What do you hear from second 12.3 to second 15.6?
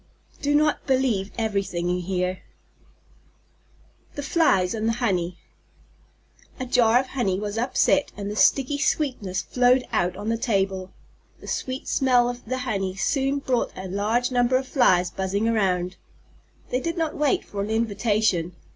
of the honey soon brought a large number of Flies buzzing